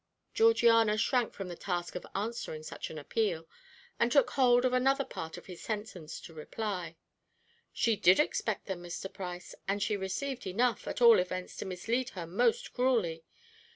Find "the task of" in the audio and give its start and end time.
1.47-2.07